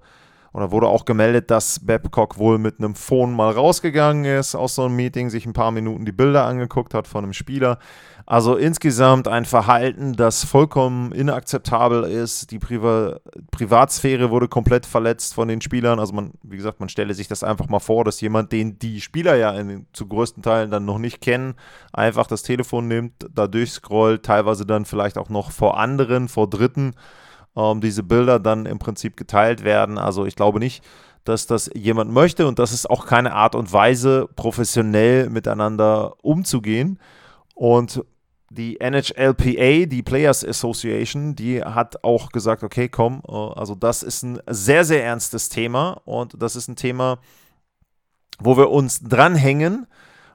[0.57, 4.87] oder wurde auch gemeldet, dass Babcock wohl mit einem Phone mal rausgegangen ist aus so
[4.87, 7.79] einem Meeting, sich ein paar Minuten die Bilder angeguckt hat von einem Spieler.
[8.25, 12.53] Also insgesamt ein Verhalten, das vollkommen inakzeptabel ist.
[12.53, 16.01] Die Priva Privatsphäre wurde komplett verletzt von den Spielern.
[16.01, 19.03] Also man, wie gesagt, man stelle sich das einfach mal vor, dass jemand, den die
[19.03, 21.55] Spieler ja in, zu größten Teilen dann noch nicht kennen,
[21.93, 26.95] einfach das Telefon nimmt, da durchscrollt, teilweise dann vielleicht auch noch vor anderen, vor Dritten,
[27.57, 29.99] ähm, diese Bilder dann im Prinzip geteilt werden.
[29.99, 30.85] Also ich glaube nicht,
[31.25, 37.01] dass das jemand möchte und das ist auch keine Art und Weise, professionell miteinander umzugehen.
[37.55, 38.05] Und
[38.51, 44.23] die NHLPA, die Players Association, die hat auch gesagt, okay, komm, äh, also das ist
[44.23, 47.19] ein sehr, sehr ernstes Thema und das ist ein Thema,
[48.39, 49.87] wo wir uns dranhängen.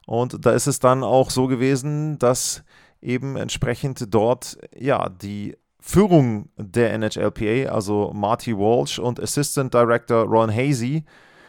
[0.05, 2.63] Und da ist es dann auch so gewesen, dass
[3.01, 10.53] eben entsprechend dort ja die Führung der NHLPA, also Marty Walsh und Assistant Director Ron
[10.53, 11.03] Hazy,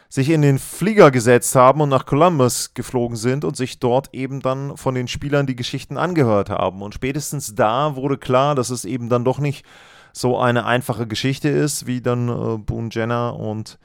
[0.09, 4.41] sich in den Flieger gesetzt haben und nach Columbus geflogen sind und sich dort eben
[4.41, 6.81] dann von den Spielern die Geschichten angehört haben.
[6.81, 9.65] Und spätestens da wurde klar, dass es eben dann doch nicht
[10.13, 13.79] so eine einfache Geschichte ist, wie dann äh, Boone Jenner und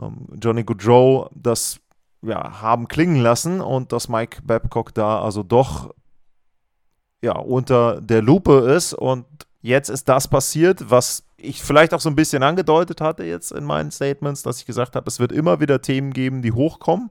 [0.00, 1.80] ähm, Johnny Goodrow das
[2.22, 5.94] ja, haben klingen lassen und dass Mike Babcock da also doch
[7.22, 9.24] ja, unter der Lupe ist und
[9.64, 13.64] jetzt ist das passiert, was ich vielleicht auch so ein bisschen angedeutet hatte jetzt in
[13.64, 17.10] meinen Statements, dass ich gesagt habe, es wird immer wieder Themen geben, die hochkommen.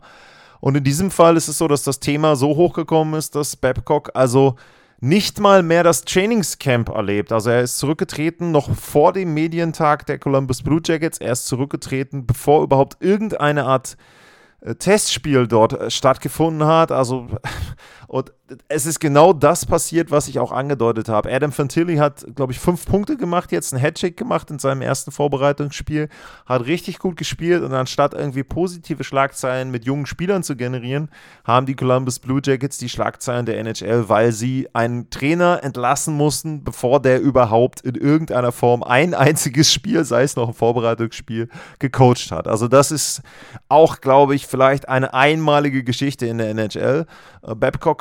[0.60, 4.12] Und in diesem Fall ist es so, dass das Thema so hochgekommen ist, dass Babcock
[4.13, 4.56] also
[5.02, 7.32] nicht mal mehr das Trainingscamp erlebt.
[7.32, 11.18] Also er ist zurückgetreten noch vor dem Medientag der Columbus Blue Jackets.
[11.18, 13.98] Er ist zurückgetreten, bevor überhaupt irgendeine Art
[14.62, 16.92] äh, Testspiel dort äh, stattgefunden hat.
[16.92, 17.28] Also,
[18.13, 18.32] und
[18.67, 21.34] es ist genau das passiert, was ich auch angedeutet habe.
[21.34, 25.10] Adam Fantilli hat, glaube ich, fünf Punkte gemacht, jetzt einen Headshake gemacht in seinem ersten
[25.10, 26.10] Vorbereitungsspiel,
[26.45, 31.10] hat richtig gut gespielt und anstatt irgendwie positive Schlagzeilen mit jungen Spielern zu generieren,
[31.43, 36.63] haben die Columbus Blue Jackets die Schlagzeilen der NHL, weil sie einen Trainer entlassen mussten,
[36.63, 41.49] bevor der überhaupt in irgendeiner Form ein einziges Spiel, sei es noch ein Vorbereitungsspiel,
[41.80, 42.47] gecoacht hat.
[42.47, 43.23] Also das ist
[43.69, 47.08] auch, glaube ich, vielleicht eine einmalige Geschichte in der NHL.
[47.41, 47.56] Äh,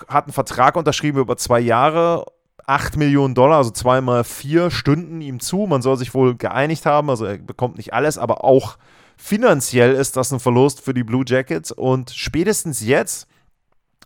[0.08, 2.26] Hat einen Vertrag unterschrieben über zwei Jahre.
[2.64, 5.66] 8 Millionen Dollar, also zweimal vier Stunden ihm zu.
[5.66, 8.78] Man soll sich wohl geeinigt haben, also er bekommt nicht alles, aber auch
[9.16, 11.72] finanziell ist das ein Verlust für die Blue Jackets.
[11.72, 13.26] Und spätestens jetzt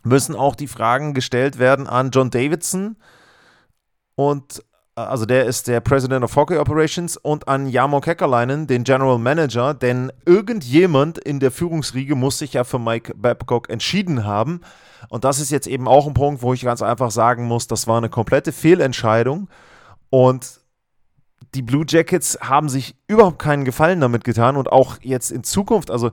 [0.03, 2.97] müssen auch die Fragen gestellt werden an John Davidson
[4.15, 4.63] und
[4.97, 9.75] also der ist der President of Hockey Operations und an Jarmo Kekkerleinen, den General Manager,
[9.75, 14.61] denn irgendjemand in der Führungsriege muss sich ja für Mike Babcock entschieden haben.
[15.09, 17.85] Und das ist jetzt eben auch ein Punkt, wo ich ganz einfach sagen muss, das
[17.85, 19.49] war eine komplette Fehlentscheidung
[20.09, 20.61] und
[21.53, 25.91] die Blue Jackets haben sich überhaupt keinen Gefallen damit getan und auch jetzt in Zukunft,
[25.91, 26.09] also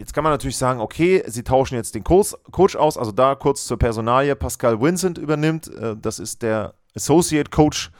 [0.00, 3.64] jetzt kann man natürlich sagen, okay, sie tauschen jetzt den Coach aus, also da kurz
[3.64, 7.92] zur Personalie, Pascal Vincent übernimmt, äh, das ist der Associate Coach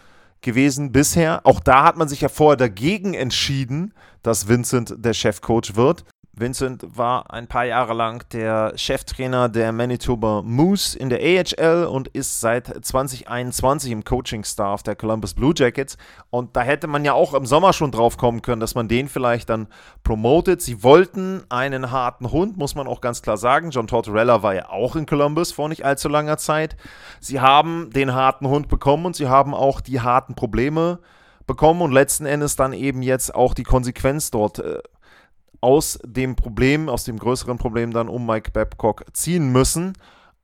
[0.44, 1.44] gewesen bisher.
[1.44, 3.92] Auch da hat man sich ja vorher dagegen entschieden,
[4.24, 6.04] dass Vincent der Chefcoach wird.
[6.36, 12.08] Vincent war ein paar Jahre lang der Cheftrainer der Manitoba Moose in der AHL und
[12.08, 15.96] ist seit 2021 im Coaching-Staff der Columbus Blue Jackets.
[16.30, 19.08] Und da hätte man ja auch im Sommer schon drauf kommen können, dass man den
[19.08, 19.68] vielleicht dann
[20.02, 20.60] promotet.
[20.60, 23.70] Sie wollten einen harten Hund, muss man auch ganz klar sagen.
[23.70, 26.76] John Tortorella war ja auch in Columbus vor nicht allzu langer Zeit.
[27.20, 30.98] Sie haben den harten Hund bekommen und sie haben auch die harten Probleme
[31.46, 34.78] bekommen und letzten Endes dann eben jetzt auch die Konsequenz dort äh,
[35.60, 39.94] aus dem Problem, aus dem größeren Problem dann um Mike Babcock ziehen müssen.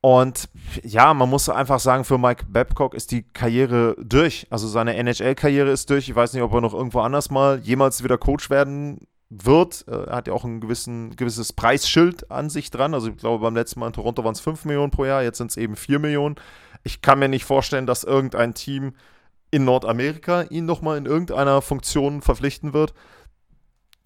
[0.01, 0.49] Und
[0.83, 4.47] ja, man muss einfach sagen, für Mike Babcock ist die Karriere durch.
[4.49, 6.09] Also seine NHL-Karriere ist durch.
[6.09, 9.85] Ich weiß nicht, ob er noch irgendwo anders mal jemals wieder Coach werden wird.
[9.89, 12.95] Äh, er hat ja auch ein gewissen, gewisses Preisschild an sich dran.
[12.95, 15.39] Also ich glaube, beim letzten Mal in Toronto waren es 5 Millionen pro Jahr, jetzt
[15.39, 16.37] sind es eben 4 Millionen.
[16.83, 18.95] Ich kann mir nicht vorstellen, dass irgendein Team
[19.51, 22.95] in Nordamerika ihn nochmal in irgendeiner Funktion verpflichten wird.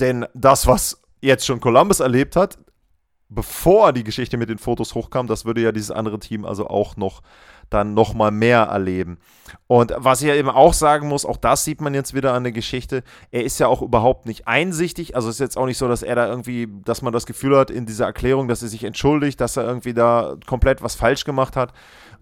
[0.01, 2.59] Denn das, was jetzt schon Columbus erlebt hat,
[3.29, 6.97] bevor die Geschichte mit den Fotos hochkam, das würde ja dieses andere Team also auch
[6.97, 7.23] noch
[7.71, 9.19] dann noch mal mehr erleben.
[9.67, 12.45] Und was ich ja eben auch sagen muss, auch das sieht man jetzt wieder an
[12.45, 15.79] der Geschichte, er ist ja auch überhaupt nicht einsichtig, also es ist jetzt auch nicht
[15.79, 18.69] so, dass er da irgendwie, dass man das Gefühl hat in dieser Erklärung, dass er
[18.69, 21.73] sich entschuldigt, dass er irgendwie da komplett was falsch gemacht hat.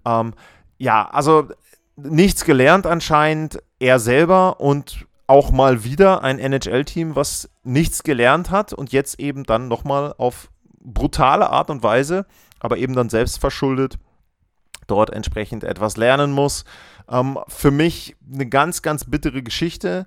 [0.07, 0.33] Ähm,
[0.79, 1.49] ja, also
[1.97, 8.73] nichts gelernt anscheinend, er selber und auch mal wieder ein NHL-Team, was nichts gelernt hat
[8.73, 10.51] und jetzt eben dann nochmal auf
[10.81, 12.27] brutale Art und Weise,
[12.61, 13.99] aber eben dann selbst verschuldet,
[14.87, 16.65] dort entsprechend etwas lernen muss.
[17.09, 20.07] Ähm, für mich eine ganz, ganz bittere Geschichte.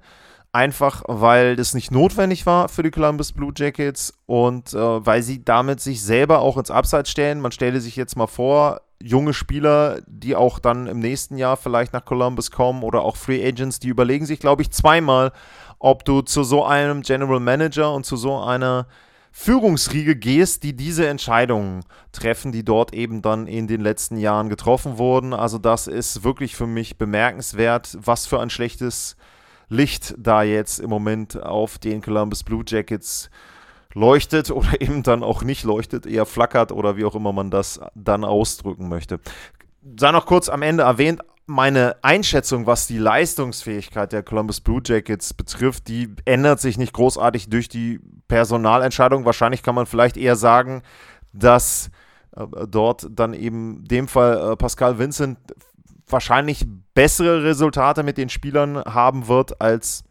[0.52, 5.44] Einfach weil das nicht notwendig war für die Columbus Blue Jackets und äh, weil sie
[5.44, 7.42] damit sich selber auch ins Abseits stellen.
[7.42, 11.94] Man stelle sich jetzt mal vor, junge Spieler, die auch dann im nächsten Jahr vielleicht
[11.94, 15.32] nach Columbus kommen oder auch Free Agents, die überlegen sich, glaube ich, zweimal,
[15.80, 18.88] ob du zu so einem General Manager und zu so einer
[19.32, 24.98] Führungsriege gehst, die diese Entscheidungen treffen, die dort eben dann in den letzten Jahren getroffen
[24.98, 25.34] wurden.
[25.34, 29.18] Also das ist wirklich für mich bemerkenswert, was für ein schlechtes
[29.68, 33.30] Licht da jetzt im Moment auf den Columbus Blue Jackets
[33.96, 37.80] leuchtet oder eben dann auch nicht leuchtet, eher flackert oder wie auch immer man das
[37.96, 39.20] dann ausdrücken möchte.
[40.00, 45.34] Sei noch kurz am Ende erwähnt, meine Einschätzung, was die Leistungsfähigkeit der Columbus Blue Jackets
[45.34, 49.26] betrifft, die ändert sich nicht großartig durch die Personalentscheidung.
[49.26, 50.82] Wahrscheinlich kann man vielleicht eher sagen,
[51.34, 51.92] dass
[52.36, 55.38] äh, dort dann eben dem Fall äh, Pascal Vincent
[56.08, 60.04] wahrscheinlich bessere Resultate mit den Spielern haben wird als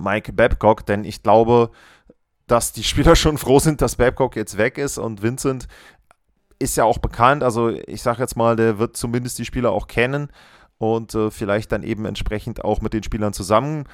[0.00, 1.70] Mike Babcock, denn ich glaube,
[2.46, 5.68] dass die Spieler schon froh sind, dass Babcock jetzt weg ist und Vincent
[6.58, 7.42] ist ja auch bekannt.
[7.42, 10.28] Also ich sage jetzt mal, der wird zumindest die Spieler auch kennen
[10.78, 13.84] und äh, vielleicht dann eben entsprechend auch mit den Spielern zusammen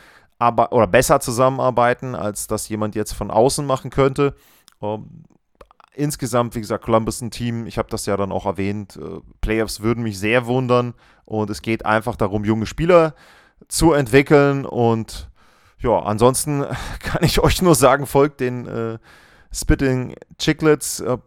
[0.40, 4.34] aber, oder besser zusammenarbeiten, als das jemand jetzt von außen machen könnte.
[4.80, 5.24] Ähm,
[5.94, 9.80] insgesamt, wie gesagt, Columbus ein Team, ich habe das ja dann auch erwähnt, äh, Playoffs
[9.80, 10.94] würden mich sehr wundern
[11.26, 13.14] und es geht einfach darum, junge Spieler
[13.68, 15.29] zu entwickeln und
[15.80, 16.64] ja, ansonsten
[17.00, 18.98] kann ich euch nur sagen, folgt den äh,
[19.52, 21.18] Spitting Chicklets äh,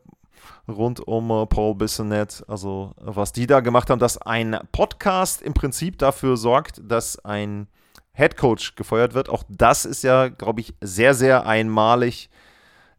[0.67, 2.43] rund um äh, Paul Bissonette.
[2.47, 7.67] Also, was die da gemacht haben, dass ein Podcast im Prinzip dafür sorgt, dass ein
[8.13, 9.29] Head Coach gefeuert wird.
[9.29, 12.29] Auch das ist ja, glaube ich, sehr, sehr einmalig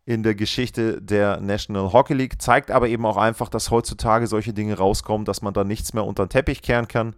[0.06, 2.42] in der Geschichte der National Hockey League.
[2.42, 6.04] Zeigt aber eben auch einfach, dass heutzutage solche Dinge rauskommen, dass man da nichts mehr
[6.04, 7.14] unter den Teppich kehren kann.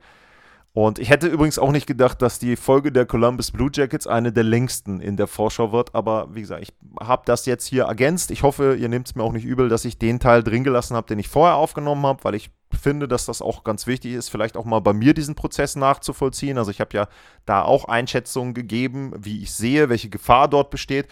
[0.76, 4.30] Und ich hätte übrigens auch nicht gedacht, dass die Folge der Columbus Blue Jackets eine
[4.30, 5.94] der längsten in der Vorschau wird.
[5.94, 8.30] Aber wie gesagt, ich habe das jetzt hier ergänzt.
[8.30, 10.94] Ich hoffe, ihr nehmt es mir auch nicht übel, dass ich den Teil drin gelassen
[10.94, 14.28] habe, den ich vorher aufgenommen habe, weil ich finde, dass das auch ganz wichtig ist,
[14.28, 16.58] vielleicht auch mal bei mir diesen Prozess nachzuvollziehen.
[16.58, 17.08] Also ich habe ja
[17.46, 21.08] da auch Einschätzungen gegeben, wie ich sehe, welche Gefahr dort besteht.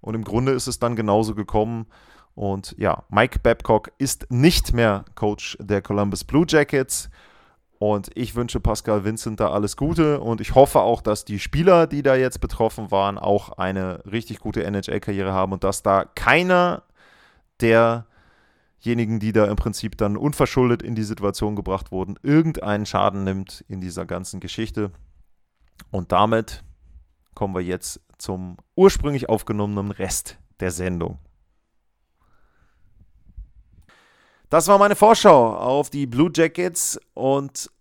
[0.00, 1.86] Und im Grunde ist es dann genauso gekommen.
[2.34, 7.10] Und ja, Mike Babcock ist nicht mehr Coach der Columbus Blue Jackets.
[7.78, 11.86] Und ich wünsche Pascal Vincent da alles Gute und ich hoffe auch, dass die Spieler,
[11.86, 16.84] die da jetzt betroffen waren, auch eine richtig gute NHL-Karriere haben und dass da keiner
[17.60, 23.64] derjenigen, die da im Prinzip dann unverschuldet in die Situation gebracht wurden, irgendeinen Schaden nimmt
[23.68, 24.92] in dieser ganzen Geschichte.
[25.90, 26.62] Und damit
[27.34, 31.18] kommen wir jetzt zum ursprünglich aufgenommenen Rest der Sendung.
[34.54, 37.72] Das war meine Vorschau auf die Blue Jackets und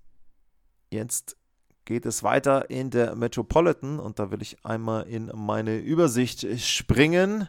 [0.90, 1.38] Jetzt
[1.86, 7.48] geht es weiter in der Metropolitan und da will ich einmal in meine Übersicht springen.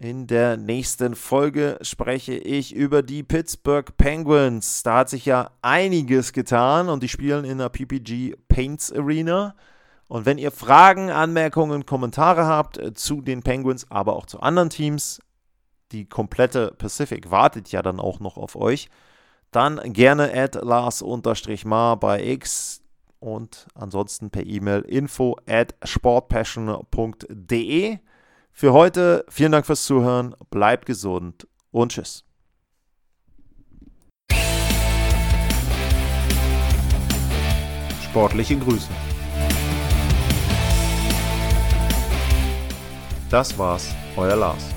[0.00, 4.82] In der nächsten Folge spreche ich über die Pittsburgh Penguins.
[4.82, 9.54] Da hat sich ja einiges getan und die spielen in der PPG Paints Arena.
[10.08, 15.20] Und wenn ihr Fragen, Anmerkungen, Kommentare habt zu den Penguins, aber auch zu anderen Teams,
[15.92, 18.88] die komplette Pacific wartet ja dann auch noch auf euch,
[19.50, 22.82] dann gerne at Lars-Mar bei X
[23.20, 27.98] und ansonsten per E-Mail info at sportpassion.de.
[28.52, 32.24] Für heute vielen Dank fürs Zuhören, bleibt gesund und tschüss.
[38.02, 38.88] Sportliche Grüße.
[43.30, 44.73] Das war's, euer Lars.